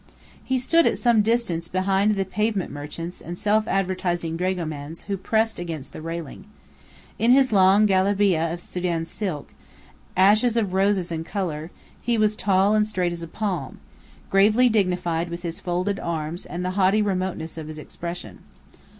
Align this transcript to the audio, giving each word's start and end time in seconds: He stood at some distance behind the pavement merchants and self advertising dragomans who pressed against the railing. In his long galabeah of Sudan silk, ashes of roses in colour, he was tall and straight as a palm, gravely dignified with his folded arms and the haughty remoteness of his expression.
He 0.43 0.57
stood 0.57 0.87
at 0.87 0.97
some 0.97 1.21
distance 1.21 1.67
behind 1.67 2.15
the 2.15 2.25
pavement 2.25 2.71
merchants 2.71 3.21
and 3.21 3.37
self 3.37 3.67
advertising 3.67 4.35
dragomans 4.35 5.03
who 5.03 5.15
pressed 5.15 5.59
against 5.59 5.93
the 5.93 6.01
railing. 6.01 6.45
In 7.19 7.29
his 7.33 7.51
long 7.51 7.85
galabeah 7.85 8.51
of 8.51 8.61
Sudan 8.61 9.05
silk, 9.05 9.53
ashes 10.17 10.57
of 10.57 10.73
roses 10.73 11.11
in 11.11 11.23
colour, 11.23 11.69
he 12.01 12.17
was 12.17 12.35
tall 12.35 12.73
and 12.73 12.87
straight 12.87 13.13
as 13.13 13.21
a 13.21 13.27
palm, 13.27 13.79
gravely 14.31 14.69
dignified 14.69 15.29
with 15.29 15.43
his 15.43 15.59
folded 15.59 15.99
arms 15.99 16.47
and 16.47 16.65
the 16.65 16.71
haughty 16.81 17.03
remoteness 17.03 17.55
of 17.55 17.67
his 17.67 17.77
expression. 17.77 18.39